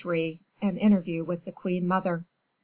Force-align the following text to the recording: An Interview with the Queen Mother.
An 0.63 0.77
Interview 0.79 1.23
with 1.23 1.45
the 1.45 1.51
Queen 1.51 1.85
Mother. 1.85 2.25